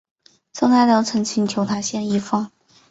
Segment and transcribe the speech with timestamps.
[0.53, 2.51] 宋太宗曾请求他献医方。